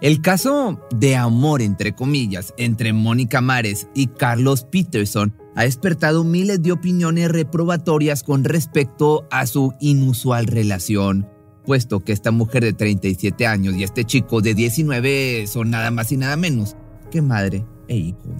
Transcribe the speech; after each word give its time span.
El 0.00 0.22
caso 0.22 0.80
de 0.96 1.14
amor, 1.14 1.60
entre 1.60 1.94
comillas, 1.94 2.54
entre 2.56 2.94
Mónica 2.94 3.42
Mares 3.42 3.86
y 3.94 4.06
Carlos 4.06 4.64
Peterson 4.64 5.34
ha 5.54 5.64
despertado 5.64 6.24
miles 6.24 6.62
de 6.62 6.72
opiniones 6.72 7.30
reprobatorias 7.30 8.22
con 8.22 8.44
respecto 8.44 9.26
a 9.30 9.46
su 9.46 9.74
inusual 9.78 10.46
relación, 10.46 11.28
puesto 11.66 12.00
que 12.00 12.12
esta 12.12 12.30
mujer 12.30 12.64
de 12.64 12.72
37 12.72 13.46
años 13.46 13.74
y 13.74 13.82
este 13.82 14.04
chico 14.04 14.40
de 14.40 14.54
19 14.54 15.46
son 15.46 15.68
nada 15.68 15.90
más 15.90 16.10
y 16.12 16.16
nada 16.16 16.36
menos 16.36 16.76
que 17.10 17.20
madre 17.20 17.66
e 17.86 17.96
hijo. 17.98 18.34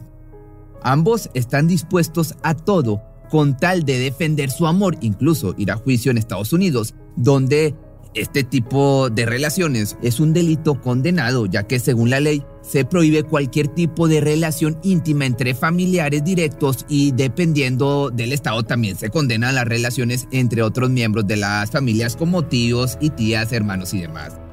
Ambos 0.83 1.29
están 1.35 1.69
dispuestos 1.69 2.37
a 2.43 2.55
todo 2.55 3.03
con 3.31 3.59
tal 3.59 3.85
de 3.85 3.99
defender 3.99 4.51
su 4.51 4.67
amor, 4.67 4.97
incluso 5.03 5.55
ir 5.59 5.71
a 5.71 5.77
juicio 5.77 6.11
en 6.11 6.17
Estados 6.17 6.55
Unidos, 6.55 6.95
donde 7.17 7.75
este 8.15 8.45
tipo 8.45 9.09
de 9.11 9.27
relaciones 9.27 9.97
es 10.03 10.21
un 10.21 10.33
delito 10.33 10.81
condenado, 10.81 11.47
ya 11.47 11.65
que 11.65 11.79
según 11.79 12.11
la 12.11 12.21
ley 12.21 12.43
se 12.63 12.85
prohíbe 12.85 13.23
cualquier 13.23 13.68
tipo 13.68 14.09
de 14.09 14.21
relación 14.21 14.79
íntima 14.82 15.27
entre 15.27 15.55
familiares 15.55 16.25
directos 16.25 16.85
y 16.89 17.13
dependiendo 17.13 18.11
del 18.11 18.32
estado 18.32 18.63
también 18.65 18.96
se 18.96 19.11
condenan 19.11 19.54
las 19.54 19.65
relaciones 19.65 20.29
entre 20.32 20.63
otros 20.63 20.91
miembros 20.91 21.27
de 21.27 21.37
las 21.37 21.71
familias 21.71 22.17
como 22.17 22.45
tíos 22.45 22.99
y 23.01 23.11
tías, 23.11 23.53
hermanos 23.53 23.95
y 23.95 24.01
demás. 24.01 24.50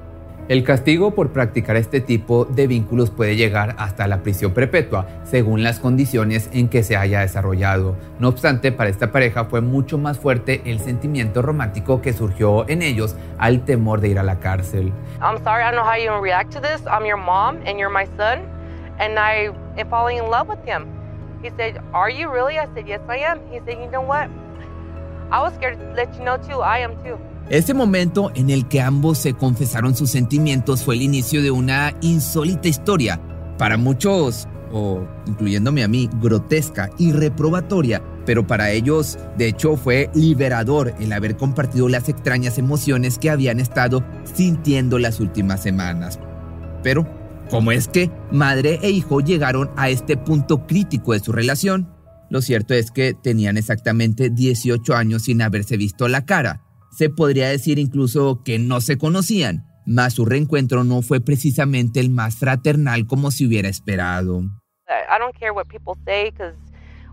El 0.50 0.64
castigo 0.64 1.12
por 1.12 1.34
practicar 1.34 1.76
este 1.76 2.00
tipo 2.00 2.46
de 2.46 2.68
vínculos 2.68 3.10
puede 3.10 3.36
llegar 3.36 3.76
hasta 3.78 4.08
la 4.08 4.24
prisión 4.24 4.54
perpetua, 4.54 5.06
según 5.26 5.62
las 5.62 5.82
condiciones 5.82 6.50
en 6.54 6.70
que 6.70 6.84
se 6.84 6.96
haya 6.96 7.20
desarrollado. 7.20 7.98
No 8.18 8.30
obstante, 8.30 8.72
para 8.72 8.90
esta 8.90 9.12
pareja 9.12 9.44
fue 9.44 9.60
mucho 9.60 9.98
más 9.98 10.20
fuerte 10.20 10.62
el 10.64 10.80
sentimiento 10.80 11.42
romántico 11.42 12.02
que 12.02 12.14
surgió 12.14 12.68
en 12.70 12.82
ellos 12.82 13.18
al 13.38 13.66
temor 13.66 14.00
de 14.00 14.08
ir 14.08 14.20
a 14.20 14.23
la 14.23 14.40
cárcel. 14.40 14.94
I'm 15.22 15.38
sorry, 15.44 15.64
I 15.64 15.72
don't 15.72 15.76
know 15.76 15.84
how 15.84 15.98
you 15.98 16.12
react 16.23 16.54
to 16.54 16.62
this. 16.62 16.82
I'm 16.88 17.06
your 17.06 17.18
mom 17.18 17.58
and 17.66 17.78
you're 17.78 17.92
my 17.92 18.08
son, 18.16 18.40
and 19.00 19.20
I 19.20 19.52
am 19.78 19.90
falling 19.90 20.18
in 20.18 20.32
love 20.32 20.48
with 20.48 20.64
him. 20.66 20.86
He 21.44 21.50
said, 21.58 21.81
"Are 21.92 22.09
you 22.09 22.31
really?" 22.31 22.58
I 22.58 22.68
said, 22.73 22.88
"Yes, 22.88 23.02
I 23.09 23.18
am." 23.18 23.42
He 23.52 23.59
said, 23.66 23.78
"You 23.80 23.92
know 23.92 24.02
what? 24.02 24.30
I 25.30 25.42
was 25.42 25.53
scared 25.56 25.78
to 25.78 25.94
let 25.94 26.18
you 26.18 26.23
know 26.23 26.38
too. 26.38 26.62
I 26.64 26.80
am 26.80 26.95
too." 27.03 27.18
Ese 27.50 27.73
momento 27.73 28.30
en 28.36 28.50
el 28.50 28.67
que 28.67 28.81
ambos 28.81 29.20
se 29.20 29.34
confesaron 29.34 29.95
sus 29.95 30.09
sentimientos 30.09 30.84
fue 30.84 30.95
el 30.95 31.02
inicio 31.02 31.42
de 31.42 31.50
una 31.50 31.94
insólita 32.02 32.67
historia, 32.67 33.22
para 33.58 33.78
muchos, 33.78 34.50
o 34.73 35.08
incluyéndome 35.26 35.81
a 35.81 35.88
mí, 35.88 36.09
grotesca 36.22 36.90
y 36.98 37.14
reprobatoria, 37.14 38.03
pero 38.25 38.45
para 38.45 38.72
ellos, 38.72 39.18
de 39.38 39.48
hecho, 39.48 39.78
fue 39.78 40.09
liberador 40.14 40.94
el 41.00 41.14
haber 41.14 41.38
compartido 41.38 41.88
las 41.88 42.09
extrañas 42.09 42.58
emociones 42.58 43.18
que 43.18 43.30
habían 43.30 43.62
estado 43.62 44.03
sintiendo 44.25 45.00
las 45.00 45.22
últimas 45.22 45.64
semanas. 45.64 46.20
Pero, 46.84 47.08
¿cómo 47.50 47.72
es 47.72 47.88
que 47.88 48.12
madre 48.30 48.80
e 48.81 48.90
hijo 48.90 49.22
llegaron 49.22 49.72
a 49.78 49.90
este 49.90 50.18
punto 50.18 50.68
crítico 50.68 51.14
de 51.14 51.22
su 51.22 51.31
relación? 51.31 51.88
Lo 52.30 52.42
cierto 52.42 52.73
es 52.73 52.92
que 52.92 53.14
tenían 53.14 53.56
exactamente 53.56 54.30
18 54.30 54.95
años 54.98 55.22
sin 55.23 55.42
haberse 55.42 55.78
visto 55.78 56.09
la 56.09 56.25
cara 56.25 56.67
se 56.98 57.12
podría 57.12 57.48
decir 57.48 57.78
incluso 57.78 58.42
que 58.44 58.58
no 58.58 58.81
se 58.81 58.98
conocían, 58.98 59.67
mas 59.86 60.16
su 60.16 60.26
reencuentro 60.26 60.84
no 60.84 61.03
fue 61.03 61.22
precisamente 61.22 62.00
el 62.00 62.09
más 62.09 62.38
fraternal 62.38 63.06
como 63.06 63.30
se 63.30 63.45
hubiera 63.45 63.70
esperado. 63.70 64.40
I 64.40 65.20
don't 65.20 65.38
care 65.38 65.52
what 65.52 65.68
people 65.68 65.94
say 66.06 66.31
because 66.31 66.56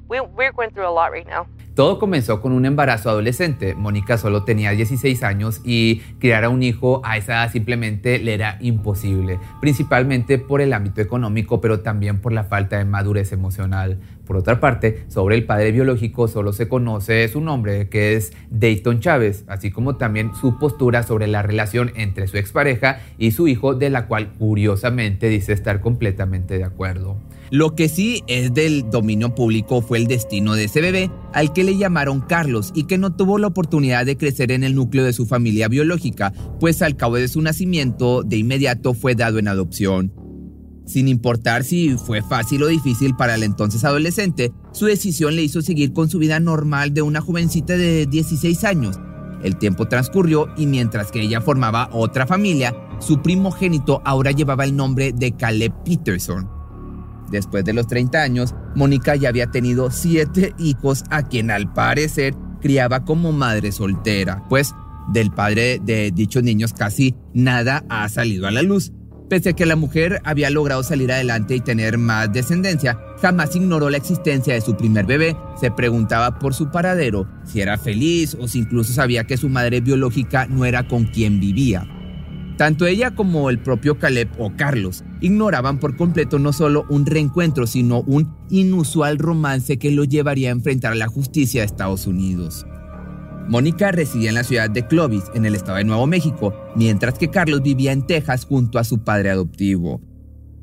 we're 0.09 0.53
going 0.53 0.71
through 0.71 0.87
a 0.87 0.91
lot 0.91 1.13
right 1.13 1.27
now. 1.27 1.47
Todo 1.75 1.99
comenzó 1.99 2.41
con 2.41 2.53
un 2.53 2.67
embarazo 2.67 3.11
adolescente. 3.11 3.75
Mónica 3.75 4.17
solo 4.17 4.45
tenía 4.45 4.71
16 4.71 5.23
años 5.25 5.61
y 5.65 5.97
criar 6.21 6.45
a 6.45 6.49
un 6.49 6.63
hijo 6.63 7.03
a 7.05 7.17
esa 7.17 7.33
edad 7.33 7.53
simplemente 7.53 8.21
le 8.21 8.33
era 8.33 8.59
imposible, 8.61 9.41
principalmente 9.61 10.39
por 10.39 10.61
el 10.61 10.73
ámbito 10.73 11.01
económico, 11.01 11.61
pero 11.61 11.81
también 11.81 12.21
por 12.21 12.33
la 12.33 12.45
falta 12.45 12.79
de 12.79 12.85
madurez 12.85 13.33
emocional. 13.33 14.01
Por 14.27 14.37
otra 14.37 14.59
parte, 14.61 15.05
sobre 15.09 15.37
el 15.37 15.45
padre 15.45 15.73
biológico 15.73 16.29
solo 16.29 16.53
se 16.53 16.69
conoce 16.69 17.29
su 17.29 17.41
nombre, 17.41 17.89
que 17.89 18.15
es 18.15 18.33
Dayton 18.51 19.01
Chávez, 19.01 19.45
así 19.49 19.71
como 19.71 19.97
también 19.97 20.31
su 20.41 20.59
postura 20.59 21.03
sobre 21.03 21.27
la 21.27 21.43
relación 21.43 21.93
entre 21.95 22.27
su 22.27 22.39
expareja 22.39 23.01
y 23.19 23.33
su 23.33 23.49
hijo, 23.49 23.75
de 23.75 23.91
la 23.91 24.07
cual 24.07 24.33
curiosamente 24.39 25.29
dice 25.29 25.53
estar 25.53 25.81
completamente 25.81 26.57
de 26.57 26.65
acuerdo. 26.65 27.17
Lo 27.51 27.77
que 27.77 27.89
sí 27.89 28.25
es 28.27 28.55
del 28.55 28.91
dominio 28.91 29.35
público 29.35 29.83
fue 29.83 29.99
el 29.99 30.07
destino 30.07 30.55
de 30.55 30.65
ese 30.65 30.81
bebé, 30.81 31.11
al 31.33 31.53
que 31.53 31.63
le 31.63 31.77
llamaron 31.77 32.21
Carlos 32.23 32.73
y 32.75 32.85
que 32.85 32.99
no 32.99 33.15
tuvo 33.15 33.39
la 33.39 33.49
oportunidad 33.49 34.07
de 34.07 34.17
crecer 34.17 34.51
en 34.51 34.65
el 34.65 34.75
núcleo 34.75 35.05
de 35.05 35.13
su 35.13 35.27
familia 35.27 35.69
biológica, 35.69 36.33
pues 36.59 36.81
al 36.83 36.97
cabo 36.97 37.17
de 37.17 37.29
su 37.29 37.43
nacimiento 37.43 38.23
de 38.23 38.39
inmediato 38.39 38.95
fue 38.95 39.15
dado 39.15 39.39
en 39.39 39.49
adopción. 39.49 40.24
Sin 40.87 41.09
importar 41.09 41.65
si 41.65 41.97
fue 41.97 42.23
fácil 42.23 42.63
o 42.63 42.67
difícil 42.67 43.17
para 43.17 43.35
el 43.37 43.43
entonces 43.43 43.85
adolescente, 43.85 44.53
su 44.73 44.87
decisión 44.87 45.35
le 45.35 45.43
hizo 45.43 45.63
seguir 45.63 45.93
con 45.93 46.11
su 46.11 46.19
vida 46.19 46.41
normal 46.41 46.93
de 46.93 47.03
una 47.03 47.21
jovencita 47.21 47.77
de 47.77 48.07
16 48.07 48.65
años. 48.65 49.01
El 49.43 49.57
tiempo 49.57 49.89
transcurrió 49.89 50.49
y 50.57 50.67
mientras 50.67 51.11
que 51.11 51.21
ella 51.21 51.41
formaba 51.41 51.89
otra 51.93 52.27
familia, 52.27 52.75
su 52.99 53.23
primogénito 53.23 54.03
ahora 54.05 54.31
llevaba 54.31 54.65
el 54.65 54.77
nombre 54.77 55.13
de 55.13 55.33
Caleb 55.33 55.73
Peterson. 55.85 56.49
Después 57.31 57.65
de 57.65 57.73
los 57.73 57.87
30 57.87 58.23
años, 58.23 58.55
Mónica 58.75 59.17
ya 59.17 59.31
había 59.31 59.51
tenido 59.51 59.91
siete 59.91 60.55
hijos 60.59 61.05
a 61.11 61.23
quien 61.23 61.51
al 61.51 61.73
parecer 61.73 62.35
criaba 62.61 63.05
como 63.05 63.33
madre 63.33 63.73
soltera, 63.73 64.45
pues 64.49 64.75
del 65.13 65.31
padre 65.31 65.81
de 65.83 66.11
dichos 66.11 66.43
niños 66.43 66.73
casi 66.73 67.15
nada 67.35 67.85
ha 67.89 68.09
salido 68.09 68.47
a 68.47 68.51
la 68.51 68.63
luz. 68.63 68.93
Pese 69.29 69.51
a 69.51 69.53
que 69.55 69.65
la 69.65 69.75
mujer 69.75 70.21
había 70.25 70.51
logrado 70.51 70.83
salir 70.83 71.11
adelante 71.11 71.57
y 71.57 71.61
tener 71.61 71.97
más 71.97 72.31
descendencia, 72.33 72.99
jamás 73.23 73.57
ignoró 73.57 73.89
la 73.89 73.97
existencia 73.97 74.53
de 74.53 74.61
su 74.61 74.77
primer 74.77 75.07
bebé, 75.07 75.35
se 75.59 75.71
preguntaba 75.71 76.39
por 76.39 76.53
su 76.53 76.71
paradero, 76.71 77.27
si 77.45 77.63
era 77.63 77.79
feliz 77.79 78.37
o 78.39 78.47
si 78.49 78.59
incluso 78.59 78.93
sabía 78.93 79.25
que 79.25 79.39
su 79.39 79.49
madre 79.49 79.81
biológica 79.81 80.47
no 80.47 80.67
era 80.67 80.87
con 80.87 81.05
quien 81.05 81.41
vivía. 81.41 81.89
Tanto 82.59 82.87
ella 82.87 83.13
como 83.13 83.51
el 83.51 83.59
propio 83.59 83.99
Caleb 83.99 84.29
o 84.39 84.53
Carlos 84.57 85.05
ignoraban 85.21 85.81
por 85.81 85.97
completo 85.97 86.39
no 86.39 86.53
solo 86.53 86.85
un 86.89 87.05
reencuentro, 87.05 87.67
sino 87.67 88.03
un 88.03 88.37
inusual 88.51 89.19
romance 89.19 89.79
que 89.79 89.91
lo 89.91 90.05
llevaría 90.05 90.51
a 90.51 90.53
enfrentar 90.53 90.93
a 90.93 90.97
la 90.97 91.09
justicia 91.09 91.63
de 91.63 91.67
Estados 91.67 92.07
Unidos. 92.07 92.65
Mónica 93.49 93.93
residía 93.93 94.31
en 94.31 94.37
la 94.37 94.45
ciudad 94.45 94.71
de 94.71 94.87
Clovis, 94.87 95.25
en 95.35 95.45
el 95.45 95.55
estado 95.55 95.79
de 95.79 95.85
Nuevo 95.85 96.07
México, 96.07 96.55
mientras 96.77 97.19
que 97.19 97.29
Carlos 97.29 97.63
vivía 97.63 97.93
en 97.93 98.07
Texas 98.07 98.47
junto 98.47 98.79
a 98.79 98.85
su 98.85 99.05
padre 99.05 99.31
adoptivo. 99.31 100.01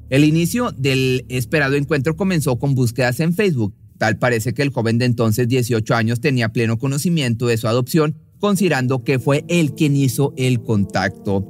El 0.10 0.26
inicio 0.26 0.72
del 0.72 1.26
esperado 1.30 1.76
encuentro 1.76 2.16
comenzó 2.16 2.58
con 2.60 2.76
búsquedas 2.76 3.20
en 3.20 3.34
Facebook. 3.34 3.74
Tal 3.98 4.18
parece 4.18 4.54
que 4.54 4.62
el 4.62 4.72
joven 4.72 4.98
de 4.98 5.06
entonces 5.06 5.48
18 5.48 5.96
años 5.96 6.20
tenía 6.20 6.50
pleno 6.50 6.78
conocimiento 6.78 7.48
de 7.48 7.58
su 7.58 7.68
adopción, 7.68 8.18
considerando 8.40 9.04
que 9.04 9.20
fue 9.20 9.46
él 9.48 9.74
quien 9.74 9.96
hizo 9.96 10.34
el 10.36 10.62
contacto. 10.62 11.48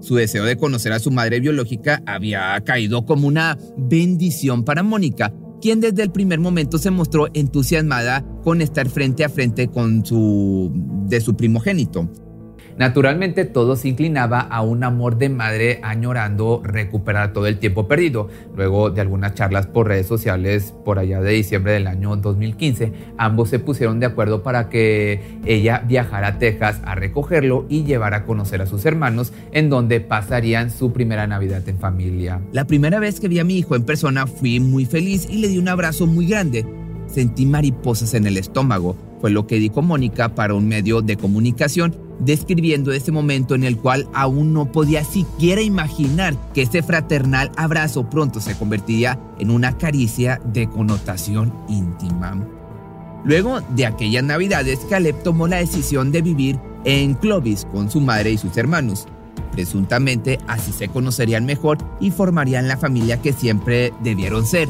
Su 0.00 0.16
deseo 0.16 0.44
de 0.44 0.56
conocer 0.56 0.92
a 0.92 0.98
su 0.98 1.10
madre 1.10 1.40
biológica 1.40 2.02
había 2.04 2.60
caído 2.64 3.06
como 3.06 3.26
una 3.26 3.56
bendición 3.76 4.64
para 4.64 4.82
Mónica, 4.82 5.32
quien 5.60 5.80
desde 5.80 6.02
el 6.02 6.10
primer 6.10 6.40
momento 6.40 6.78
se 6.78 6.90
mostró 6.90 7.28
entusiasmada 7.34 8.24
con 8.42 8.60
estar 8.60 8.88
frente 8.88 9.24
a 9.24 9.28
frente 9.28 9.68
con 9.68 10.04
su 10.04 10.70
de 11.06 11.20
su 11.20 11.36
primogénito. 11.36 12.08
Naturalmente 12.78 13.44
todo 13.44 13.74
se 13.74 13.88
inclinaba 13.88 14.38
a 14.38 14.62
un 14.62 14.84
amor 14.84 15.18
de 15.18 15.28
madre 15.28 15.80
añorando 15.82 16.62
recuperar 16.62 17.32
todo 17.32 17.48
el 17.48 17.58
tiempo 17.58 17.88
perdido. 17.88 18.28
Luego 18.56 18.90
de 18.90 19.00
algunas 19.00 19.34
charlas 19.34 19.66
por 19.66 19.88
redes 19.88 20.06
sociales 20.06 20.74
por 20.84 21.00
allá 21.00 21.20
de 21.20 21.32
diciembre 21.32 21.72
del 21.72 21.88
año 21.88 22.14
2015, 22.14 22.92
ambos 23.18 23.48
se 23.48 23.58
pusieron 23.58 23.98
de 23.98 24.06
acuerdo 24.06 24.44
para 24.44 24.68
que 24.68 25.40
ella 25.44 25.82
viajara 25.88 26.28
a 26.28 26.38
Texas 26.38 26.80
a 26.84 26.94
recogerlo 26.94 27.66
y 27.68 27.82
llevar 27.82 28.14
a 28.14 28.24
conocer 28.24 28.62
a 28.62 28.66
sus 28.66 28.86
hermanos 28.86 29.32
en 29.50 29.70
donde 29.70 30.00
pasarían 30.00 30.70
su 30.70 30.92
primera 30.92 31.26
Navidad 31.26 31.68
en 31.68 31.80
familia. 31.80 32.40
La 32.52 32.66
primera 32.66 33.00
vez 33.00 33.18
que 33.18 33.26
vi 33.26 33.40
a 33.40 33.44
mi 33.44 33.58
hijo 33.58 33.74
en 33.74 33.82
persona 33.82 34.28
fui 34.28 34.60
muy 34.60 34.86
feliz 34.86 35.26
y 35.28 35.38
le 35.38 35.48
di 35.48 35.58
un 35.58 35.68
abrazo 35.68 36.06
muy 36.06 36.28
grande. 36.28 36.64
Sentí 37.08 37.44
mariposas 37.44 38.14
en 38.14 38.26
el 38.26 38.36
estómago, 38.36 38.96
fue 39.20 39.30
lo 39.30 39.48
que 39.48 39.56
dijo 39.56 39.82
Mónica 39.82 40.36
para 40.36 40.54
un 40.54 40.68
medio 40.68 41.02
de 41.02 41.16
comunicación 41.16 42.07
describiendo 42.20 42.92
ese 42.92 43.12
momento 43.12 43.54
en 43.54 43.64
el 43.64 43.76
cual 43.78 44.08
aún 44.12 44.52
no 44.52 44.70
podía 44.72 45.04
siquiera 45.04 45.62
imaginar 45.62 46.36
que 46.52 46.62
ese 46.62 46.82
fraternal 46.82 47.50
abrazo 47.56 48.08
pronto 48.08 48.40
se 48.40 48.56
convertiría 48.56 49.18
en 49.38 49.50
una 49.50 49.76
caricia 49.78 50.40
de 50.44 50.68
connotación 50.68 51.52
íntima. 51.68 52.36
Luego 53.24 53.60
de 53.74 53.86
aquellas 53.86 54.24
navidades, 54.24 54.80
Caleb 54.88 55.22
tomó 55.22 55.48
la 55.48 55.58
decisión 55.58 56.12
de 56.12 56.22
vivir 56.22 56.58
en 56.84 57.14
Clovis 57.14 57.66
con 57.70 57.90
su 57.90 58.00
madre 58.00 58.32
y 58.32 58.38
sus 58.38 58.56
hermanos. 58.56 59.06
Presuntamente 59.52 60.38
así 60.46 60.72
se 60.72 60.88
conocerían 60.88 61.44
mejor 61.44 61.78
y 62.00 62.10
formarían 62.10 62.68
la 62.68 62.76
familia 62.76 63.20
que 63.20 63.32
siempre 63.32 63.92
debieron 64.02 64.46
ser. 64.46 64.68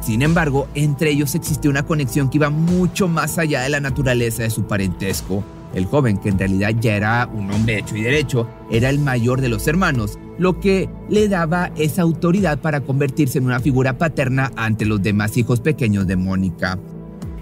Sin 0.00 0.22
embargo, 0.22 0.66
entre 0.74 1.10
ellos 1.10 1.34
existía 1.34 1.70
una 1.70 1.84
conexión 1.84 2.30
que 2.30 2.38
iba 2.38 2.48
mucho 2.48 3.06
más 3.06 3.36
allá 3.36 3.60
de 3.62 3.68
la 3.68 3.80
naturaleza 3.80 4.42
de 4.44 4.50
su 4.50 4.64
parentesco 4.64 5.44
El 5.74 5.86
joven, 5.86 6.18
que 6.18 6.28
en 6.28 6.38
realidad 6.38 6.74
ya 6.80 6.96
era 6.96 7.30
un 7.32 7.50
hombre 7.50 7.78
hecho 7.78 7.96
y 7.96 8.02
derecho, 8.02 8.48
era 8.70 8.90
el 8.90 8.98
mayor 8.98 9.40
de 9.40 9.48
los 9.48 9.66
hermanos, 9.68 10.18
lo 10.38 10.58
que 10.58 10.88
le 11.08 11.28
daba 11.28 11.70
esa 11.76 12.02
autoridad 12.02 12.60
para 12.60 12.80
convertirse 12.80 13.38
en 13.38 13.46
una 13.46 13.60
figura 13.60 13.98
paterna 13.98 14.50
ante 14.56 14.86
los 14.86 15.02
demás 15.02 15.36
hijos 15.36 15.60
pequeños 15.60 16.06
de 16.06 16.16
Mónica. 16.16 16.78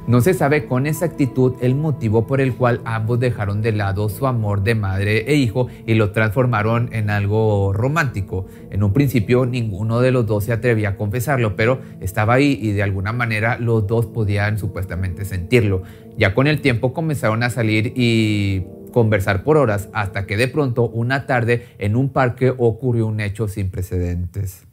No 0.08 0.22
se 0.22 0.32
sabe 0.32 0.64
con 0.64 0.86
exactitud 0.86 1.56
el 1.60 1.74
motivo 1.74 2.26
por 2.26 2.40
el 2.40 2.54
cual 2.54 2.80
ambos 2.86 3.20
dejaron 3.20 3.60
de 3.60 3.72
lado 3.72 4.08
su 4.08 4.26
amor 4.26 4.62
de 4.62 4.74
madre 4.74 5.30
e 5.30 5.34
hijo 5.34 5.68
y 5.84 5.96
lo 5.96 6.12
transformaron 6.12 6.88
en 6.94 7.10
algo 7.10 7.74
romántico. 7.74 8.46
En 8.70 8.82
un 8.82 8.94
principio 8.94 9.44
ninguno 9.44 10.00
de 10.00 10.10
los 10.10 10.24
dos 10.24 10.44
se 10.44 10.54
atrevía 10.54 10.88
a 10.88 10.96
confesarlo, 10.96 11.56
pero 11.56 11.82
estaba 12.00 12.32
ahí 12.32 12.58
y 12.58 12.72
de 12.72 12.82
alguna 12.82 13.12
manera 13.12 13.58
los 13.58 13.86
dos 13.86 14.06
podían 14.06 14.56
supuestamente 14.56 15.26
sentirlo. 15.26 15.82
Ya 16.16 16.32
con 16.32 16.46
el 16.46 16.62
tiempo 16.62 16.94
comenzaron 16.94 17.42
a 17.42 17.50
salir 17.50 17.92
y 17.94 18.64
conversar 18.94 19.44
por 19.44 19.58
horas 19.58 19.90
hasta 19.92 20.24
que 20.24 20.38
de 20.38 20.48
pronto 20.48 20.88
una 20.88 21.26
tarde 21.26 21.66
en 21.78 21.96
un 21.96 22.08
parque 22.08 22.54
ocurrió 22.56 23.06
un 23.06 23.20
hecho 23.20 23.46
sin 23.46 23.70
precedentes. 23.70 24.66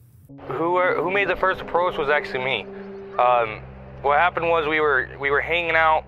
Who, 0.47 1.11
made 1.11 1.27
the 1.27 1.35
first 1.35 1.59
approach 1.59 1.97
was 1.97 2.07
actually 2.07 2.45
me. 2.45 2.65
Um, 3.19 3.74
what 4.05 4.19
happened 4.19 4.47
was 4.47 4.67
we 4.67 4.79
were 4.79 5.07
we 5.19 5.31
were 5.31 5.41
hanging 5.41 5.75
out 5.75 6.03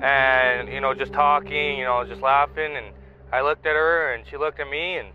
and 0.00 0.68
you 0.68 0.80
know 0.80 0.94
just 0.94 1.12
talking, 1.12 1.78
you 1.78 1.84
know, 1.84 2.04
just 2.08 2.22
laughing 2.22 2.72
and 2.76 2.86
I 3.30 3.42
looked 3.42 3.66
at 3.66 3.76
her 3.76 4.14
and 4.14 4.26
she 4.26 4.36
looked 4.36 4.58
at 4.60 4.68
me 4.68 4.98
and 4.98 5.08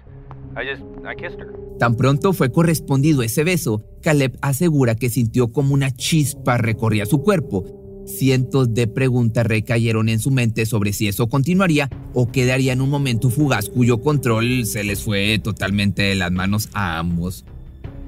I 0.55 0.63
just 0.63 0.83
I 1.05 1.15
kissed 1.15 1.39
her. 1.39 1.53
Tan 1.79 1.95
pronto 1.95 2.33
fue 2.33 2.51
correspondido 2.51 3.21
ese 3.23 3.43
beso, 3.43 3.83
Caleb 4.01 4.37
asegura 4.41 4.95
que 4.95 5.09
sintió 5.09 5.51
como 5.51 5.73
una 5.73 5.91
chispa 5.91 6.57
recorría 6.57 7.05
su 7.05 7.21
cuerpo. 7.21 7.65
Cientos 8.05 8.73
de 8.73 8.87
preguntas 8.87 9.45
recayeron 9.45 10.07
en 10.07 10.19
su 10.19 10.31
mente 10.31 10.65
sobre 10.65 10.93
si 10.93 11.09
eso 11.09 11.27
continuaría 11.27 11.89
o 12.13 12.31
quedaría 12.31 12.71
en 12.71 12.81
un 12.81 12.89
momento 12.89 13.29
fugaz 13.29 13.69
cuyo 13.69 14.01
control 14.01 14.65
se 14.65 14.85
les 14.85 15.03
fue 15.03 15.39
totalmente 15.39 16.03
de 16.03 16.15
las 16.15 16.31
manos 16.31 16.69
a 16.73 16.99
ambos. 16.99 17.43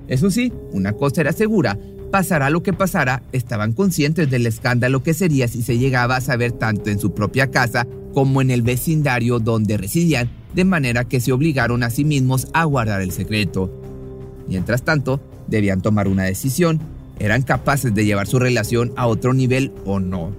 Eso 0.08 0.32
sí, 0.32 0.54
una 0.72 0.94
cosa 0.94 1.22
era 1.22 1.34
segura, 1.34 1.78
Pasará 2.12 2.50
lo 2.50 2.64
que 2.64 2.74
pasara, 2.74 3.22
estaban 3.34 3.74
conscientes 3.74 4.32
del 4.32 4.48
escándalo 4.48 5.04
que 5.04 5.14
sería 5.14 5.48
si 5.48 5.62
se 5.62 5.78
llegaba 5.78 6.16
a 6.16 6.22
saber 6.22 6.52
tanto 6.52 6.90
en 6.90 7.00
su 7.00 7.14
propia 7.14 7.52
casa 7.52 7.86
como 8.16 8.42
en 8.42 8.50
el 8.50 8.64
vecindario 8.64 9.40
donde 9.40 9.78
residían, 9.78 10.30
de 10.56 10.66
manera 10.66 11.04
que 11.04 11.20
se 11.20 11.32
obligaron 11.32 11.84
a 11.84 11.92
sí 11.92 12.06
mismos 12.06 12.48
a 12.54 12.64
guardar 12.64 13.02
el 13.02 13.12
secreto. 13.12 13.72
Mientras 14.48 14.82
tanto, 14.82 15.22
debían 15.48 15.82
tomar 15.82 16.08
una 16.08 16.24
decisión. 16.24 16.80
¿Eran 17.20 17.44
capaces 17.44 17.94
de 17.94 18.06
llevar 18.06 18.26
su 18.26 18.40
relación 18.40 18.92
a 18.96 19.06
otro 19.06 19.34
nivel 19.34 19.72
o 19.86 20.00
no? 20.00 20.34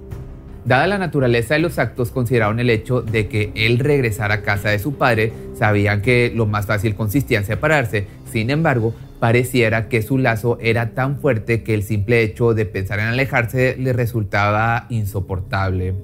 Dada 0.65 0.89
la 0.89 0.99
naturaleza 0.99 1.55
de 1.55 1.61
los 1.61 1.79
actos, 1.79 2.11
consideraron 2.11 2.59
el 2.59 2.71
hecho 2.71 3.01
de 3.03 3.29
que 3.29 3.53
él 3.55 3.79
regresara 3.79 4.37
a 4.37 4.43
casa 4.43 4.71
de 4.71 4.79
su 4.79 4.95
padre, 4.95 5.33
sabían 5.57 6.03
que 6.03 6.33
lo 6.35 6.47
más 6.47 6.67
fácil 6.67 6.97
consistía 6.97 7.39
en 7.39 7.47
separarse. 7.47 8.07
Sin 8.31 8.51
embargo, 8.51 8.95
pareciera 9.21 9.89
que 9.89 10.03
su 10.03 10.19
lazo 10.19 10.59
era 10.61 10.95
tan 10.95 11.21
fuerte 11.21 11.63
que 11.63 11.75
el 11.75 11.83
simple 11.83 12.23
hecho 12.23 12.55
de 12.55 12.67
pensar 12.67 12.99
en 12.99 13.07
alejarse 13.07 13.77
le 13.79 13.93
resultaba 13.93 14.87
insoportable. 14.89 15.95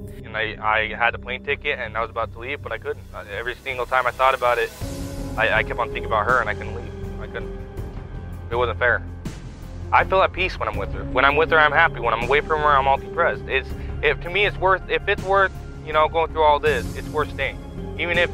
It 8.51 8.55
wasn't 8.55 8.79
fair. 8.79 9.03
I 9.93 10.05
feel 10.05 10.23
at 10.23 10.33
peace 10.33 10.59
when 10.59 10.69
I'm 10.69 10.77
with 10.77 10.93
her. 10.93 11.05
When 11.05 11.25
I'm 11.25 11.37
with 11.37 11.51
her, 11.51 11.59
I'm 11.59 11.73
happy. 11.73 12.01
When 12.01 12.15
I'm 12.15 12.25
away 12.25 12.41
from 12.41 12.61
her, 12.61 12.69
I'm 12.69 12.87
all 12.87 12.99
depressed. 12.99 13.43
It's, 13.49 13.69
if 14.03 14.21
to 14.23 14.31
me, 14.31 14.45
it's 14.47 14.57
worth. 14.59 14.83
If 14.89 15.09
it's 15.09 15.23
worth, 15.25 15.53
you 15.85 15.93
know, 15.93 16.09
going 16.09 16.31
through 16.33 16.43
all 16.43 16.61
this, 16.61 16.85
it's 16.97 17.09
worth 17.09 17.33
staying. 17.33 17.59
Even 17.99 18.19
if 18.19 18.31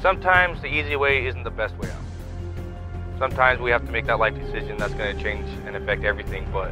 sometimes 0.00 0.60
the 0.60 0.68
easy 0.68 0.94
way 0.94 1.26
isn't 1.26 1.42
the 1.42 1.50
best 1.50 1.76
way 1.78 1.88
out. 1.90 1.97
Sometimes 3.18 3.60
we 3.60 3.72
have 3.72 3.84
to 3.84 3.90
make 3.90 4.06
that 4.06 4.20
life 4.20 4.34
decision 4.38 4.76
that's 4.78 4.94
going 4.94 5.16
to 5.16 5.20
change 5.20 5.44
and 5.66 5.74
affect 5.74 6.04
everything, 6.04 6.44
but 6.52 6.70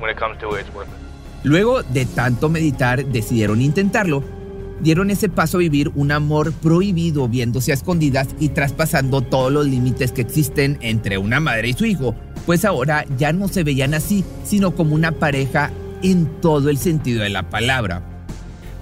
when 0.00 0.10
it 0.10 0.16
comes 0.16 0.36
to 0.40 0.54
it, 0.54 0.66
it's 0.66 0.74
worth 0.74 0.88
it. 0.88 0.98
Luego 1.44 1.82
de 1.82 2.04
tanto 2.04 2.48
meditar, 2.48 3.04
decidieron 3.04 3.60
intentarlo. 3.60 4.24
Dieron 4.80 5.10
ese 5.10 5.28
paso 5.28 5.58
a 5.58 5.60
vivir 5.60 5.92
un 5.94 6.10
amor 6.10 6.52
prohibido, 6.52 7.28
viéndose 7.28 7.70
a 7.70 7.74
escondidas 7.74 8.28
y 8.40 8.48
traspasando 8.48 9.20
todos 9.22 9.52
los 9.52 9.66
límites 9.66 10.10
que 10.10 10.22
existen 10.22 10.78
entre 10.80 11.16
una 11.16 11.38
madre 11.38 11.68
y 11.68 11.72
su 11.74 11.84
hijo, 11.84 12.16
pues 12.44 12.64
ahora 12.64 13.04
ya 13.16 13.32
no 13.32 13.46
se 13.46 13.62
veían 13.62 13.94
así, 13.94 14.24
sino 14.42 14.74
como 14.74 14.96
una 14.96 15.12
pareja 15.12 15.70
en 16.02 16.26
todo 16.40 16.70
el 16.70 16.78
sentido 16.78 17.22
de 17.22 17.30
la 17.30 17.44
palabra. 17.44 18.02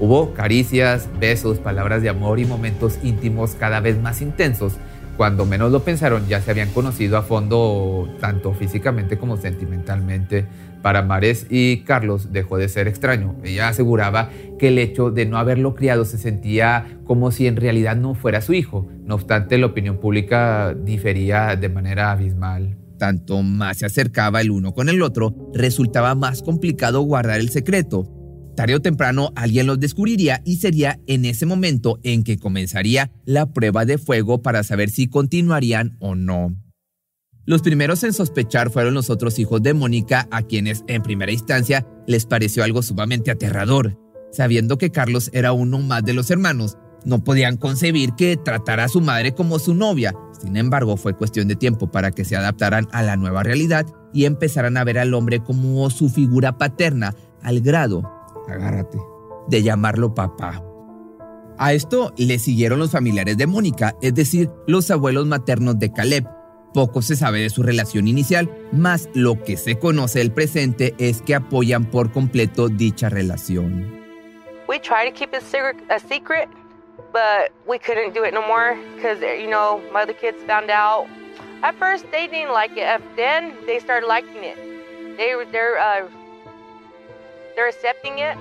Hubo 0.01 0.33
caricias, 0.33 1.09
besos, 1.21 1.59
palabras 1.59 2.01
de 2.01 2.09
amor 2.09 2.41
y 2.41 2.47
momentos 2.47 2.99
íntimos 3.03 3.55
cada 3.55 3.81
vez 3.81 4.01
más 4.01 4.23
intensos 4.23 4.73
cuando 5.17 5.45
menos 5.45 5.71
lo 5.71 5.85
pensaron, 5.85 6.27
ya 6.27 6.41
se 6.41 6.51
habían 6.51 6.71
conocido 6.71 7.17
a 7.19 7.23
fondo 7.23 8.09
tanto 8.21 8.55
físicamente 8.55 9.19
como 9.19 9.37
sentimentalmente. 9.37 10.47
Para 10.83 11.03
Mares 11.03 11.47
y 11.49 11.85
Carlos 11.85 12.33
dejó 12.33 12.59
de 12.59 12.69
ser 12.69 12.89
extraño. 12.89 13.37
Ella 13.45 13.69
aseguraba 13.69 14.31
que 14.59 14.69
el 14.69 14.79
hecho 14.79 15.11
de 15.13 15.27
no 15.27 15.39
haberlo 15.39 15.77
criado 15.77 16.05
se 16.05 16.19
sentía 16.19 16.99
como 17.05 17.31
si 17.31 17.47
en 17.47 17.57
realidad 17.57 17.95
no 17.97 18.15
fuera 18.15 18.41
su 18.41 18.53
hijo. 18.53 18.89
No 19.05 19.15
obstante, 19.15 19.59
la 19.59 19.67
opinión 19.67 19.99
pública 19.99 20.75
difería 20.75 21.55
de 21.55 21.69
manera 21.69 22.11
abismal. 22.11 22.77
Tanto 22.99 23.43
más 23.43 23.79
se 23.79 23.87
acercaba 23.87 24.41
el 24.41 24.51
uno 24.51 24.75
con 24.75 24.89
el 24.89 25.03
otro, 25.03 25.35
resultaba 25.55 26.15
más 26.15 26.43
complicado 26.43 27.01
guardar 27.03 27.41
el 27.41 27.51
secreto. 27.51 28.22
Tarde 28.55 28.75
o 28.75 28.81
temprano 28.81 29.33
alguien 29.35 29.67
los 29.67 29.81
descubriría 29.81 30.43
y 30.45 30.57
sería 30.57 31.01
en 31.07 31.25
ese 31.25 31.47
momento 31.47 31.99
en 32.03 32.23
que 32.23 32.39
comenzaría 32.39 33.11
la 33.25 33.47
prueba 33.53 33.87
de 33.87 33.97
fuego 33.97 34.43
para 34.43 34.63
saber 34.63 34.91
si 34.91 35.09
continuarían 35.09 35.97
o 36.01 36.15
no. 36.15 36.55
Los 37.45 37.63
primeros 37.63 38.05
en 38.05 38.13
sospechar 38.13 38.71
fueron 38.71 38.95
los 38.95 39.11
otros 39.11 39.39
hijos 39.39 39.63
de 39.63 39.75
Mónica, 39.75 40.29
a 40.31 40.43
quienes 40.43 40.85
en 40.87 41.03
primera 41.03 41.33
instancia 41.33 41.87
les 42.07 42.27
pareció 42.27 42.63
algo 42.63 42.83
sumamente 42.83 43.31
aterrador. 43.31 43.99
Sabiendo 44.31 44.79
que 44.79 44.91
Carlos 44.91 45.31
era 45.33 45.53
uno 45.53 45.79
más 45.79 46.05
de 46.05 46.13
los 46.13 46.31
hermanos, 46.31 46.77
no 47.05 47.25
podían 47.25 47.57
concebir 47.57 48.13
que 48.17 48.37
tratara 48.37 48.85
a 48.85 48.89
su 48.89 49.01
madre 49.01 49.35
como 49.35 49.59
su 49.59 49.75
novia. 49.75 50.15
Sin 50.41 50.57
embargo, 50.57 50.97
fue 50.97 51.17
cuestión 51.17 51.49
de 51.49 51.57
tiempo 51.57 51.91
para 51.91 52.13
que 52.13 52.25
se 52.25 52.37
adaptaran 52.37 52.87
a 52.93 53.03
la 53.03 53.17
nueva 53.17 53.43
realidad 53.43 53.87
y 54.13 54.27
empezaran 54.27 54.77
a 54.77 54.85
ver 54.85 54.99
al 54.99 55.15
hombre 55.15 55.41
como 55.41 55.89
su 55.91 56.11
figura 56.11 56.59
paterna, 56.59 57.15
al 57.43 57.61
grado 57.61 58.22
agárrate, 58.49 58.99
de 59.49 59.63
llamarlo 59.63 60.15
papá. 60.15 60.63
A 61.59 61.73
esto 61.73 62.13
le 62.17 62.39
siguieron 62.39 62.79
los 62.79 62.91
familiares 62.91 63.37
de 63.37 63.47
Mónica, 63.47 63.95
es 64.01 64.15
decir, 64.15 64.51
los 64.67 64.91
abuelos 64.91 65.27
maternos 65.27 65.79
de 65.79 65.93
Caleb. 65.93 66.27
Poco 66.75 67.03
se 67.03 67.17
sabe 67.17 67.41
de 67.41 67.51
su 67.51 67.63
relación 67.63 68.09
inicial, 68.09 68.51
más 68.73 69.09
lo 69.15 69.43
que 69.43 69.57
se 69.57 69.79
conoce 69.79 70.21
del 70.21 70.33
presente 70.33 70.95
es 70.99 71.21
que 71.21 71.35
apoyan 71.35 71.85
por 71.85 72.11
completo 72.11 72.69
dicha 72.69 73.11
relación. 73.11 74.01
We 74.69 74.79
tried 74.79 75.11
to 75.11 75.13
keep 75.13 75.35
it 75.35 75.43
a 75.91 75.99
secret, 75.99 76.49
but 77.13 77.53
we 77.67 77.79
couldn't 77.79 78.15
do 78.15 78.25
it 78.25 78.33
no 78.33 78.41
more 78.47 78.79
because 78.97 79.21
you 79.21 79.51
know 79.51 79.83
my 79.93 80.03
other 80.03 80.15
kids 80.15 80.39
found 80.47 80.71
out. 80.71 81.07
At 81.63 81.75
first 81.79 82.11
they 82.11 82.27
didn't 82.27 82.55
like 82.55 82.73
it, 82.77 82.87
then 83.17 83.53
they 83.67 83.79
started 83.79 84.07
liking 84.09 84.43
it. 84.43 84.57
They 85.19 85.35
they're 85.53 85.79
uh, 85.79 86.09
they're 87.55 87.69
accepting 87.69 88.19
it. 88.19 88.37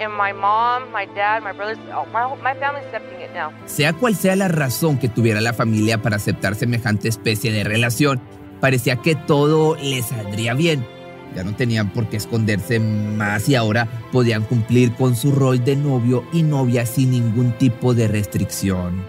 And 0.00 0.12
my 0.12 0.32
mom, 0.32 0.90
my 0.92 1.06
dad, 1.14 1.42
my 1.42 1.52
brothers, 1.52 1.78
oh, 1.92 2.04
my, 2.12 2.26
my 2.42 2.54
family's 2.54 2.84
accepting 2.86 3.20
it 3.20 3.32
now. 3.32 3.52
Sea 3.66 3.92
cual 3.92 4.16
sea 4.16 4.34
la 4.34 4.48
razón 4.48 4.98
que 4.98 5.08
tuviera 5.08 5.40
la 5.40 5.52
familia 5.52 6.02
para 6.02 6.16
aceptar 6.16 6.56
semejante 6.56 7.08
especie 7.08 7.52
de 7.52 7.62
relación, 7.62 8.20
parecía 8.60 8.96
que 8.96 9.14
todo 9.14 9.76
les 9.76 10.06
saldría 10.06 10.54
bien. 10.54 10.84
Ya 11.36 11.44
no 11.44 11.54
tenían 11.54 11.92
por 11.92 12.08
qué 12.08 12.16
esconderse 12.16 12.80
más 12.80 13.48
y 13.48 13.54
ahora 13.54 13.88
podían 14.12 14.42
cumplir 14.42 14.94
con 14.94 15.16
su 15.16 15.32
rol 15.32 15.64
de 15.64 15.76
novio 15.76 16.24
y 16.32 16.42
novia 16.42 16.86
sin 16.86 17.12
ningún 17.12 17.52
tipo 17.52 17.94
de 17.94 18.08
restricción. 18.08 19.04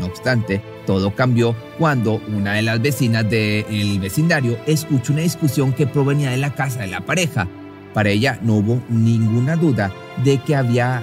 No 0.00 0.06
obstante, 0.06 0.62
todo 0.86 1.14
cambió 1.14 1.54
cuando 1.78 2.14
una 2.14 2.54
de 2.54 2.62
las 2.62 2.80
vecinas 2.80 3.28
del 3.28 4.00
vecindario 4.00 4.58
escuchó 4.66 5.12
una 5.12 5.22
discusión 5.22 5.72
que 5.72 5.86
provenía 5.86 6.30
de 6.30 6.38
la 6.38 6.54
casa 6.54 6.80
de 6.80 6.88
la 6.88 7.00
pareja 7.00 7.46
para 7.94 8.10
ella 8.10 8.38
no 8.42 8.56
hubo 8.56 8.80
ninguna 8.88 9.56
duda 9.56 9.92
de 10.24 10.38
que 10.38 10.56
había 10.56 11.02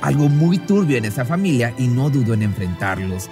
algo 0.00 0.28
muy 0.28 0.58
turbio 0.58 0.96
en 0.96 1.04
esa 1.04 1.24
familia 1.24 1.74
y 1.78 1.88
no 1.88 2.10
dudó 2.10 2.34
en 2.34 2.42
enfrentarlos. 2.42 3.28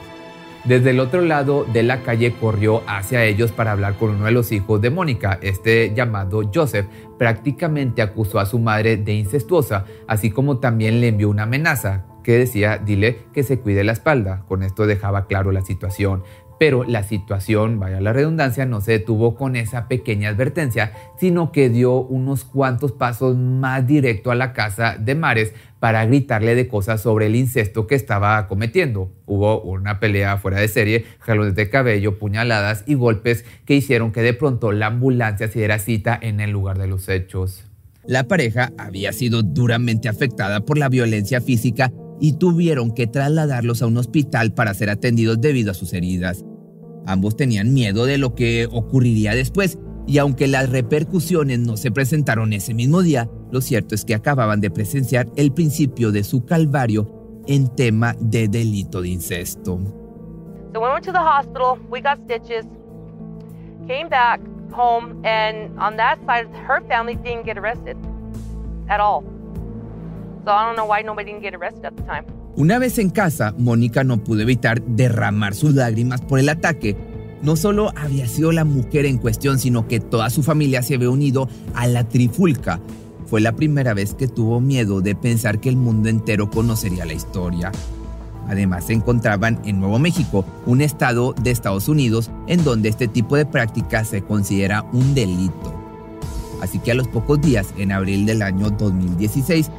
Desde 0.64 0.90
el 0.90 0.98
otro 0.98 1.20
lado 1.20 1.64
de 1.64 1.84
la 1.84 2.02
calle 2.02 2.32
corrió 2.32 2.82
hacia 2.88 3.24
ellos 3.24 3.52
para 3.52 3.70
hablar 3.70 3.94
con 3.94 4.10
uno 4.10 4.24
de 4.24 4.32
los 4.32 4.50
hijos 4.50 4.80
de 4.80 4.90
Mónica, 4.90 5.38
este 5.40 5.94
llamado 5.94 6.42
Joseph, 6.52 6.86
prácticamente 7.18 8.02
acusó 8.02 8.40
a 8.40 8.46
su 8.46 8.58
madre 8.58 8.96
de 8.96 9.14
incestuosa, 9.14 9.84
así 10.08 10.32
como 10.32 10.58
también 10.58 11.00
le 11.00 11.08
envió 11.08 11.30
una 11.30 11.44
amenaza 11.44 12.06
que 12.24 12.36
decía, 12.38 12.78
dile 12.78 13.18
que 13.32 13.44
se 13.44 13.60
cuide 13.60 13.84
la 13.84 13.92
espalda. 13.92 14.42
Con 14.48 14.64
esto 14.64 14.88
dejaba 14.88 15.28
claro 15.28 15.52
la 15.52 15.60
situación. 15.60 16.24
Pero 16.58 16.84
la 16.84 17.02
situación, 17.02 17.78
vaya 17.78 18.00
la 18.00 18.12
redundancia, 18.12 18.64
no 18.64 18.80
se 18.80 18.92
detuvo 18.92 19.34
con 19.34 19.56
esa 19.56 19.88
pequeña 19.88 20.30
advertencia, 20.30 20.92
sino 21.18 21.52
que 21.52 21.68
dio 21.68 22.00
unos 22.00 22.44
cuantos 22.44 22.92
pasos 22.92 23.36
más 23.36 23.86
directo 23.86 24.30
a 24.30 24.34
la 24.34 24.52
casa 24.52 24.96
de 24.98 25.14
Mares 25.14 25.52
para 25.80 26.06
gritarle 26.06 26.54
de 26.54 26.66
cosas 26.66 27.02
sobre 27.02 27.26
el 27.26 27.36
incesto 27.36 27.86
que 27.86 27.94
estaba 27.94 28.46
cometiendo. 28.48 29.12
Hubo 29.26 29.60
una 29.60 30.00
pelea 30.00 30.38
fuera 30.38 30.58
de 30.58 30.68
serie, 30.68 31.04
jalones 31.18 31.54
de 31.54 31.68
cabello, 31.68 32.18
puñaladas 32.18 32.84
y 32.86 32.94
golpes 32.94 33.44
que 33.66 33.74
hicieron 33.74 34.10
que 34.12 34.22
de 34.22 34.32
pronto 34.32 34.72
la 34.72 34.86
ambulancia 34.86 35.48
se 35.48 35.58
diera 35.58 35.78
cita 35.78 36.18
en 36.20 36.40
el 36.40 36.50
lugar 36.50 36.78
de 36.78 36.86
los 36.86 37.08
hechos. 37.08 37.64
La 38.06 38.24
pareja 38.24 38.72
había 38.78 39.12
sido 39.12 39.42
duramente 39.42 40.08
afectada 40.08 40.60
por 40.60 40.78
la 40.78 40.88
violencia 40.88 41.40
física 41.40 41.92
y 42.20 42.34
tuvieron 42.34 42.92
que 42.92 43.06
trasladarlos 43.06 43.82
a 43.82 43.86
un 43.86 43.96
hospital 43.96 44.52
para 44.52 44.74
ser 44.74 44.90
atendidos 44.90 45.40
debido 45.40 45.70
a 45.70 45.74
sus 45.74 45.92
heridas. 45.92 46.44
Ambos 47.06 47.36
tenían 47.36 47.72
miedo 47.72 48.04
de 48.04 48.18
lo 48.18 48.34
que 48.34 48.66
ocurriría 48.70 49.34
después 49.34 49.78
y 50.06 50.18
aunque 50.18 50.46
las 50.46 50.70
repercusiones 50.70 51.58
no 51.58 51.76
se 51.76 51.90
presentaron 51.90 52.52
ese 52.52 52.74
mismo 52.74 53.02
día, 53.02 53.28
lo 53.50 53.60
cierto 53.60 53.94
es 53.94 54.04
que 54.04 54.14
acababan 54.14 54.60
de 54.60 54.70
presenciar 54.70 55.26
el 55.36 55.52
principio 55.52 56.12
de 56.12 56.24
su 56.24 56.44
calvario 56.44 57.42
en 57.46 57.68
tema 57.74 58.14
de 58.20 58.48
delito 58.48 59.02
de 59.02 59.08
incesto. 59.08 59.78
So 60.72 60.80
we 60.80 60.88
went 60.88 61.04
to 61.06 61.12
the 61.12 61.18
hospital, 61.18 61.78
we 61.90 62.00
got 62.00 62.18
stitches, 62.24 62.66
came 63.86 64.08
back 64.08 64.40
home, 64.72 65.24
and 65.24 65.76
on 65.78 65.96
that 65.96 66.18
side, 66.26 66.48
her 66.68 66.80
family 66.88 67.16
didn't 67.16 67.44
get 67.44 67.56
arrested 67.56 67.96
at 68.88 69.00
all. 69.00 69.24
So 70.46 70.52
I 70.52 70.64
don't 70.64 70.76
know 70.76 70.86
why 70.86 71.02
nobody 71.02 71.32
didn't 71.32 71.42
get 71.42 71.56
arrested 71.56 71.84
at 71.84 71.96
the 71.96 72.02
time. 72.04 72.24
Una 72.54 72.78
vez 72.78 72.98
en 72.98 73.10
casa, 73.10 73.52
Mónica 73.58 74.04
no 74.04 74.18
pudo 74.18 74.42
evitar 74.42 74.80
derramar 74.80 75.56
sus 75.56 75.74
lágrimas 75.74 76.20
por 76.20 76.38
el 76.38 76.48
ataque. 76.48 76.96
No 77.42 77.56
solo 77.56 77.90
había 77.96 78.28
sido 78.28 78.52
la 78.52 78.64
mujer 78.64 79.06
en 79.06 79.18
cuestión, 79.18 79.58
sino 79.58 79.88
que 79.88 79.98
toda 79.98 80.30
su 80.30 80.44
familia 80.44 80.84
se 80.84 80.94
había 80.94 81.10
unido 81.10 81.48
a 81.74 81.88
la 81.88 82.08
trifulca. 82.08 82.78
Fue 83.26 83.40
la 83.40 83.56
primera 83.56 83.92
vez 83.92 84.14
que 84.14 84.28
tuvo 84.28 84.60
miedo 84.60 85.00
de 85.00 85.16
pensar 85.16 85.58
que 85.58 85.68
el 85.68 85.76
mundo 85.76 86.08
entero 86.08 86.48
conocería 86.48 87.04
la 87.06 87.14
historia. 87.14 87.72
Además, 88.46 88.86
se 88.86 88.92
encontraban 88.92 89.60
en 89.64 89.80
Nuevo 89.80 89.98
México, 89.98 90.44
un 90.64 90.80
estado 90.80 91.32
de 91.42 91.50
Estados 91.50 91.88
Unidos 91.88 92.30
en 92.46 92.62
donde 92.62 92.88
este 92.88 93.08
tipo 93.08 93.34
de 93.34 93.46
práctica 93.46 94.04
se 94.04 94.22
considera 94.22 94.84
un 94.92 95.12
delito. 95.12 95.74
Así 96.62 96.78
que 96.78 96.92
a 96.92 96.94
los 96.94 97.08
pocos 97.08 97.40
días, 97.40 97.74
en 97.76 97.90
abril 97.90 98.24
del 98.26 98.42
año 98.42 98.70
2016, 98.70 99.70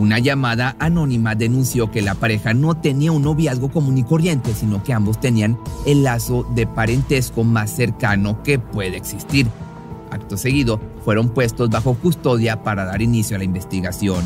una 0.00 0.18
llamada 0.18 0.76
anónima 0.78 1.34
denunció 1.34 1.90
que 1.90 2.00
la 2.00 2.14
pareja 2.14 2.54
no 2.54 2.74
tenía 2.76 3.12
un 3.12 3.22
noviazgo 3.22 3.70
común 3.70 3.98
y 3.98 4.02
corriente, 4.02 4.54
sino 4.54 4.82
que 4.82 4.94
ambos 4.94 5.20
tenían 5.20 5.58
el 5.86 6.02
lazo 6.02 6.46
de 6.54 6.66
parentesco 6.66 7.44
más 7.44 7.70
cercano 7.70 8.42
que 8.42 8.58
puede 8.58 8.96
existir. 8.96 9.46
Acto 10.10 10.36
seguido, 10.36 10.80
fueron 11.04 11.28
puestos 11.28 11.68
bajo 11.68 11.94
custodia 11.94 12.62
para 12.62 12.84
dar 12.84 13.02
inicio 13.02 13.36
a 13.36 13.38
la 13.38 13.44
investigación. 13.44 14.24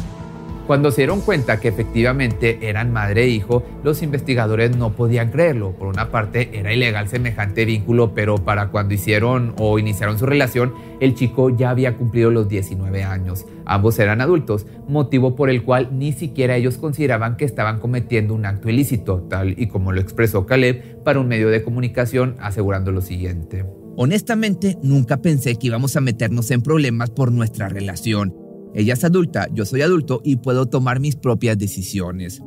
Cuando 0.67 0.91
se 0.91 1.03
dieron 1.03 1.21
cuenta 1.21 1.61
que 1.61 1.69
efectivamente 1.69 2.59
eran 2.63 2.91
madre 2.91 3.25
e 3.25 3.29
hijo, 3.29 3.63
los 3.83 4.03
investigadores 4.03 4.75
no 4.75 4.93
podían 4.93 5.31
creerlo. 5.31 5.73
Por 5.73 5.89
una 5.89 6.11
parte, 6.11 6.59
era 6.59 6.73
ilegal 6.73 7.07
semejante 7.09 7.67
vínculo, 7.67 8.15
pero 8.15 8.37
para 8.37 8.69
cuando 8.71 8.95
hicieron 8.95 9.55
o 9.59 9.79
iniciaron 9.79 10.19
su 10.19 10.25
relación, 10.25 10.73
el 11.01 11.15
chico 11.15 11.51
ya 11.51 11.69
había 11.69 11.99
cumplido 11.99 12.31
los 12.31 12.49
19 12.49 13.05
años. 13.05 13.45
Ambos 13.67 13.99
eran 13.99 14.23
adultos, 14.23 14.67
motivo 14.89 15.37
por 15.37 15.51
el 15.51 15.65
cual 15.65 15.99
ni 15.99 16.13
siquiera 16.13 16.57
ellos 16.57 16.79
consideraban 16.79 17.37
que 17.37 17.45
estaban 17.45 17.79
cometiendo 17.79 18.33
un 18.33 18.47
acto 18.47 18.71
ilícito, 18.71 19.21
tal 19.29 19.61
y 19.61 19.67
como 19.67 19.93
lo 19.93 20.01
expresó 20.01 20.47
Caleb 20.47 21.03
para 21.05 21.21
un 21.21 21.29
medio 21.29 21.51
de 21.51 21.63
comunicación 21.63 22.37
asegurando 22.41 22.91
lo 22.91 23.03
siguiente. 23.03 23.67
Honestamente, 23.97 24.79
nunca 24.83 25.19
pensé 25.19 25.57
que 25.57 25.67
íbamos 25.67 25.95
a 25.97 26.01
meternos 26.01 26.51
en 26.51 26.63
problemas 26.63 27.11
por 27.11 27.33
nuestra 27.33 27.69
relación. 27.69 28.44
Ella 28.75 28.95
es 28.95 29.05
adulta, 29.05 29.49
yo 29.53 29.65
soy 29.65 29.83
adulto 29.83 30.21
y 30.25 30.37
puedo 30.37 30.67
tomar 30.67 30.99
mis 30.99 31.15
propias 31.15 31.57
decisiones. 31.57 32.43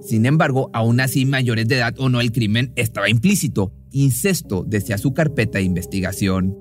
Sin 0.00 0.24
embargo, 0.24 0.70
aún 0.72 1.00
así 1.00 1.26
mayores 1.26 1.68
de 1.68 1.76
edad 1.76 1.94
o 1.98 2.08
no 2.08 2.20
el 2.22 2.32
crimen 2.32 2.72
estaba 2.76 3.10
implícito. 3.10 3.72
Incesto 3.92 4.64
decía 4.66 4.96
su 4.96 5.12
carpeta 5.12 5.58
de 5.58 5.64
investigación. 5.64 6.56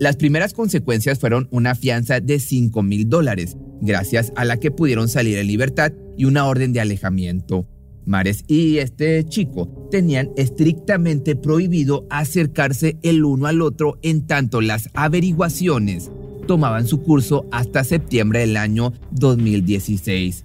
Las 0.00 0.16
primeras 0.16 0.54
consecuencias 0.54 1.18
fueron 1.18 1.48
una 1.50 1.74
fianza 1.74 2.20
de 2.20 2.40
5 2.40 2.82
mil 2.82 3.08
dólares, 3.08 3.56
gracias 3.82 4.32
a 4.34 4.46
la 4.46 4.56
que 4.56 4.70
pudieron 4.70 5.08
salir 5.08 5.36
en 5.36 5.46
libertad 5.46 5.92
y 6.16 6.24
una 6.24 6.46
orden 6.46 6.72
de 6.72 6.80
alejamiento. 6.80 7.68
Mares 8.04 8.44
y 8.48 8.78
este 8.78 9.22
chico 9.24 9.88
tenían 9.90 10.30
estrictamente 10.36 11.36
prohibido 11.36 12.06
acercarse 12.10 12.98
el 13.02 13.24
uno 13.24 13.46
al 13.46 13.60
otro 13.60 13.98
en 14.02 14.26
tanto 14.26 14.60
las 14.60 14.88
averiguaciones 14.94 16.10
tomaban 16.52 16.86
su 16.86 17.02
curso 17.02 17.46
hasta 17.50 17.82
septiembre 17.82 18.40
del 18.40 18.58
año 18.58 18.92
2016. 19.12 20.44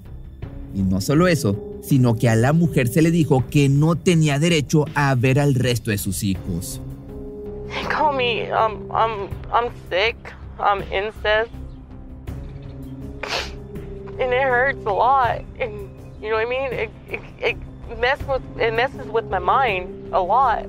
Y 0.74 0.82
no 0.82 1.02
solo 1.02 1.28
eso, 1.28 1.62
sino 1.82 2.16
que 2.16 2.30
a 2.30 2.36
la 2.38 2.54
mujer 2.54 2.88
se 2.88 3.02
le 3.02 3.12
dijo 3.12 3.44
que 3.50 3.68
no 3.68 3.98
tenía 3.98 4.40
derecho 4.40 4.86
a 4.96 5.14
ver 5.16 5.38
al 5.38 5.54
resto 5.54 5.92
de 5.92 5.98
sus 5.98 6.24
hijos. 6.24 6.80
call 7.90 8.14
me, 8.14 8.50
um, 8.52 8.90
um, 8.90 9.30
I'm 9.52 9.70
sick, 9.90 10.16
I'm 10.62 10.82
incest. 10.84 11.52
And 14.18 14.32
it 14.32 14.44
hurts 14.44 14.86
a 14.86 14.94
lot. 14.94 15.42
And, 15.60 15.90
you 16.22 16.30
know 16.30 16.38
what 16.38 16.46
I 16.46 16.50
mean? 16.50 16.72
It, 16.72 16.90
it, 17.10 17.22
it, 17.90 18.00
mess 18.00 18.24
with, 18.24 18.44
it 18.58 18.74
messes 18.74 19.08
with 19.08 19.26
my 19.26 19.40
mind 19.40 20.14
a 20.14 20.22
lot. 20.22 20.66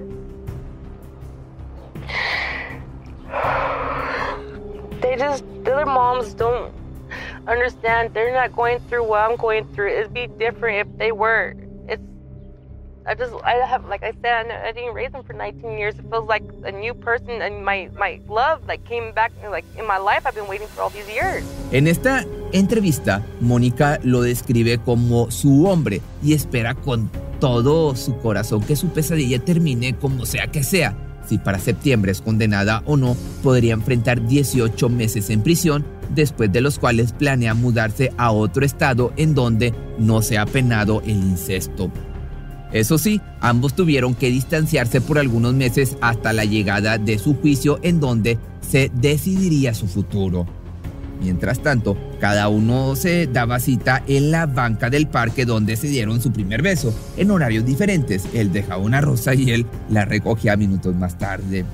They 5.01 5.17
just 5.17 5.45
the 5.65 5.75
other 5.75 5.87
moms 5.87 6.35
don't 6.35 6.73
understand 7.47 8.13
they're 8.15 8.33
not 8.33 8.55
going 8.55 8.81
through 8.89 9.05
what 9.05 9.21
I'm 9.21 9.37
going 9.37 9.67
through. 9.75 9.89
It'd 9.89 10.13
be 10.13 10.27
different 10.27 10.89
if 10.89 10.99
they 10.99 11.13
were. 11.13 11.55
It's 11.89 12.03
I 13.07 13.15
just 13.15 13.33
I 13.45 13.55
have 13.67 13.87
like 13.87 14.03
I 14.03 14.13
said 14.23 14.51
I 14.51 14.73
didn't 14.73 14.95
raise 14.95 15.13
them 15.13 15.25
for 15.25 15.33
19 15.33 15.79
years. 15.79 15.99
It 15.99 16.05
feels 16.11 16.29
like 16.29 16.43
a 16.65 16.73
new 16.73 16.95
person 16.95 17.43
and 17.43 17.65
my 17.65 17.91
my 17.97 18.21
love 18.29 18.67
like 18.67 18.85
came 18.85 19.13
back 19.13 19.33
like 19.51 19.65
in 19.79 19.87
my 19.87 19.99
life. 19.99 20.27
I've 20.27 20.35
been 20.35 20.49
waiting 20.49 20.69
for 20.69 20.83
all 20.83 20.91
these 20.91 21.09
years. 21.09 21.45
En 21.73 21.87
esta 21.87 22.25
entrevista, 22.53 23.23
Mónica 23.41 23.99
lo 24.03 24.23
describe 24.23 24.79
como 24.79 25.31
su 25.31 25.67
hombre 25.67 26.01
y 26.23 26.35
espera 26.35 26.75
con 26.75 27.11
todo 27.41 27.95
su 27.95 28.19
corazón 28.19 28.63
que 28.63 28.75
su 28.75 28.89
pesadilla 28.89 29.39
termine 29.39 29.97
como 29.97 30.27
sea 30.27 30.49
que 30.49 30.65
sea 30.65 31.08
si 31.29 31.39
para 31.39 31.59
septiembre 31.59 32.13
es 32.13 32.21
condenada 32.21 32.83
o 32.87 32.97
no, 32.97 33.17
podría 33.43 33.75
enfrentar 33.75 34.27
18 34.27 34.89
meses 34.89 35.31
en 35.31 35.43
prisión, 35.43 35.85
después 36.15 36.51
de 36.53 36.61
los 36.61 36.79
cuales 36.79 37.13
planea 37.13 37.55
mudarse 37.55 38.13
a 38.17 38.31
otro 38.31 38.65
estado 38.65 39.13
en 39.17 39.35
donde 39.35 39.75
no 39.99 40.23
se 40.23 40.39
ha 40.39 40.47
penado 40.47 41.03
el 41.03 41.17
incesto. 41.17 41.91
Eso 42.73 42.99
sí, 42.99 43.21
ambos 43.41 43.75
tuvieron 43.75 44.15
que 44.15 44.31
distanciarse 44.31 45.01
por 45.01 45.19
algunos 45.19 45.55
meses 45.55 45.97
hasta 46.01 46.33
la 46.33 46.45
llegada 46.45 46.99
de 46.99 47.19
su 47.19 47.35
juicio 47.35 47.79
en 47.83 47.99
donde 48.01 48.39
se 48.61 48.91
decidiría 48.95 49.73
su 49.75 49.87
futuro. 49.87 50.47
Mientras 51.21 51.61
tanto, 51.61 51.97
cada 52.21 52.49
uno 52.49 52.97
se 52.97 53.27
daba 53.27 53.61
cita 53.61 54.03
en 54.07 54.31
la 54.31 54.47
banca 54.47 54.91
del 54.91 55.07
parque 55.07 55.45
donde 55.45 55.77
se 55.77 55.89
dieron 55.89 56.21
su 56.21 56.33
primer 56.33 56.63
beso, 56.63 56.95
en 57.17 57.31
horarios 57.31 57.65
diferentes. 57.65 58.25
Él 58.35 58.53
dejaba 58.53 58.83
una 58.83 59.01
rosa 59.01 59.35
y 59.35 59.51
él 59.51 59.67
la 59.91 60.05
recogía 60.05 60.57
minutos 60.57 60.95
más 60.95 61.19
tarde. 61.19 61.65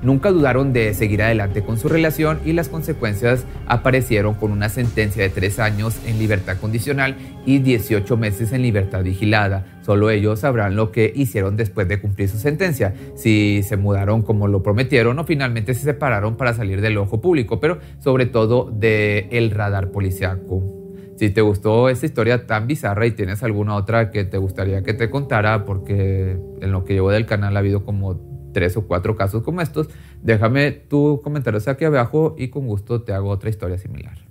Nunca 0.00 0.30
dudaron 0.30 0.72
de 0.72 0.94
seguir 0.94 1.22
adelante 1.22 1.62
con 1.62 1.76
su 1.76 1.88
relación 1.88 2.38
y 2.44 2.52
las 2.52 2.68
consecuencias 2.68 3.44
aparecieron 3.66 4.34
con 4.34 4.52
una 4.52 4.68
sentencia 4.68 5.22
de 5.22 5.28
tres 5.28 5.58
años 5.58 5.98
en 6.06 6.18
libertad 6.18 6.56
condicional 6.58 7.16
y 7.44 7.58
18 7.58 8.16
meses 8.16 8.52
en 8.52 8.62
libertad 8.62 9.02
vigilada. 9.02 9.66
Solo 9.82 10.10
ellos 10.10 10.40
sabrán 10.40 10.76
lo 10.76 10.92
que 10.92 11.12
hicieron 11.14 11.56
después 11.56 11.88
de 11.88 12.00
cumplir 12.00 12.28
su 12.28 12.38
sentencia, 12.38 12.94
si 13.16 13.62
se 13.64 13.76
mudaron 13.76 14.22
como 14.22 14.46
lo 14.46 14.62
prometieron 14.62 15.18
o 15.18 15.24
finalmente 15.24 15.74
se 15.74 15.82
separaron 15.82 16.36
para 16.36 16.54
salir 16.54 16.80
del 16.80 16.98
ojo 16.98 17.20
público, 17.20 17.58
pero 17.58 17.78
sobre 17.98 18.26
todo 18.26 18.70
del 18.70 19.26
el 19.30 19.50
radar 19.50 19.90
policiaco. 19.90 20.78
Si 21.16 21.30
te 21.30 21.40
gustó 21.40 21.88
esta 21.88 22.06
historia 22.06 22.46
tan 22.46 22.68
bizarra 22.68 23.04
y 23.04 23.10
tienes 23.10 23.42
alguna 23.42 23.74
otra 23.74 24.12
que 24.12 24.22
te 24.22 24.38
gustaría 24.38 24.84
que 24.84 24.94
te 24.94 25.10
contara, 25.10 25.64
porque 25.64 26.38
en 26.60 26.70
lo 26.70 26.84
que 26.84 26.92
llevo 26.92 27.10
del 27.10 27.26
canal 27.26 27.56
ha 27.56 27.58
habido 27.58 27.84
como 27.84 28.27
tres 28.52 28.76
o 28.76 28.86
cuatro 28.86 29.16
casos 29.16 29.42
como 29.42 29.60
estos, 29.60 29.88
déjame 30.22 30.72
tu 30.72 31.20
comentario 31.22 31.60
aquí 31.66 31.84
abajo 31.84 32.34
y 32.38 32.48
con 32.48 32.66
gusto 32.66 33.02
te 33.02 33.12
hago 33.12 33.30
otra 33.30 33.50
historia 33.50 33.78
similar. 33.78 34.27